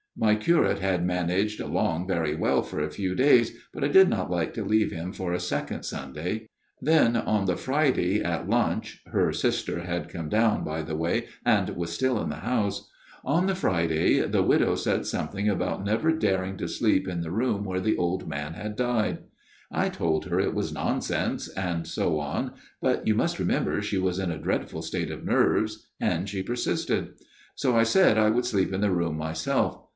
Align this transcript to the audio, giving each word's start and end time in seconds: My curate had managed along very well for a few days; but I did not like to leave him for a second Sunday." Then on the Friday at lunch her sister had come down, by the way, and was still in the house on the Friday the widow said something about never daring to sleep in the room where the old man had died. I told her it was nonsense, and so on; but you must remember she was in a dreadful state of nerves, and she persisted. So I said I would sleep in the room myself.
My 0.17 0.35
curate 0.35 0.79
had 0.79 1.05
managed 1.05 1.59
along 1.61 2.07
very 2.07 2.35
well 2.35 2.63
for 2.63 2.79
a 2.81 2.89
few 2.89 3.15
days; 3.15 3.57
but 3.73 3.83
I 3.83 3.87
did 3.87 4.09
not 4.09 4.29
like 4.29 4.53
to 4.55 4.65
leave 4.65 4.91
him 4.91 5.13
for 5.13 5.31
a 5.31 5.39
second 5.39 5.83
Sunday." 5.83 6.49
Then 6.91 7.15
on 7.15 7.45
the 7.45 7.55
Friday 7.55 8.21
at 8.21 8.49
lunch 8.49 9.01
her 9.07 9.31
sister 9.31 9.81
had 9.81 10.09
come 10.09 10.27
down, 10.27 10.63
by 10.63 10.81
the 10.81 10.95
way, 10.97 11.27
and 11.45 11.69
was 11.71 11.91
still 11.91 12.21
in 12.21 12.29
the 12.29 12.37
house 12.37 12.89
on 13.23 13.45
the 13.45 13.55
Friday 13.55 14.19
the 14.21 14.43
widow 14.43 14.75
said 14.75 15.05
something 15.05 15.47
about 15.47 15.85
never 15.85 16.11
daring 16.11 16.57
to 16.57 16.67
sleep 16.67 17.07
in 17.07 17.21
the 17.21 17.31
room 17.31 17.63
where 17.63 17.79
the 17.81 17.95
old 17.97 18.27
man 18.27 18.53
had 18.53 18.75
died. 18.75 19.19
I 19.71 19.89
told 19.89 20.25
her 20.25 20.39
it 20.39 20.53
was 20.53 20.73
nonsense, 20.73 21.47
and 21.49 21.87
so 21.87 22.19
on; 22.19 22.53
but 22.81 23.07
you 23.07 23.15
must 23.15 23.39
remember 23.39 23.81
she 23.81 23.97
was 23.99 24.19
in 24.19 24.31
a 24.31 24.37
dreadful 24.41 24.81
state 24.81 25.11
of 25.11 25.23
nerves, 25.23 25.87
and 26.01 26.27
she 26.27 26.43
persisted. 26.43 27.11
So 27.55 27.75
I 27.77 27.83
said 27.83 28.17
I 28.17 28.29
would 28.29 28.45
sleep 28.45 28.73
in 28.73 28.81
the 28.81 28.91
room 28.91 29.15
myself. 29.17 29.81